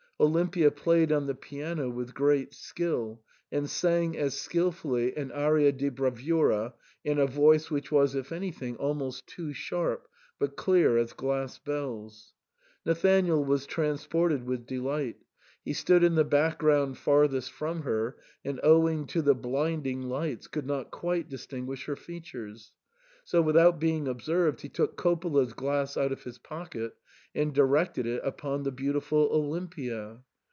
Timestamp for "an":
5.17-5.31